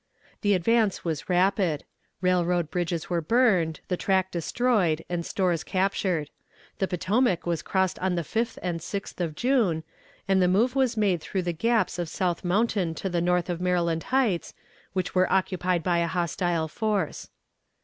[0.41, 1.83] The advance was rapid.
[2.21, 6.31] Railroad bridges were burned, the track destroyed, and stores captured.
[6.79, 9.83] The Potomac was crossed on the 5th and 6th of June,
[10.27, 13.61] and the move was made through the gaps of South Mountain to the north of
[13.61, 14.55] Maryland Heights,
[14.93, 17.29] which were occupied by a hostile force.